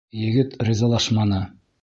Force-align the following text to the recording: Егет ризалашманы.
Егет 0.19 0.55
ризалашманы. 0.69 1.45